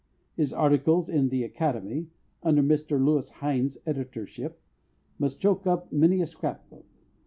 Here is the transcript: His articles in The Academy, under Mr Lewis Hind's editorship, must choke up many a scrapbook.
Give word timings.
His 0.35 0.51
articles 0.51 1.09
in 1.09 1.29
The 1.29 1.43
Academy, 1.43 2.09
under 2.41 2.63
Mr 2.63 2.99
Lewis 2.99 3.29
Hind's 3.33 3.77
editorship, 3.85 4.59
must 5.19 5.39
choke 5.39 5.67
up 5.67 5.91
many 5.91 6.23
a 6.23 6.25
scrapbook. 6.25 6.87